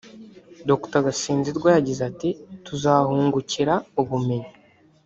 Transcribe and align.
Dr 0.69 1.01
Gasinzirwa 1.05 1.67
yagize 1.75 2.01
ati 2.09 2.29
“Tuzahungukira 2.65 3.73
ubumenyi 4.01 4.49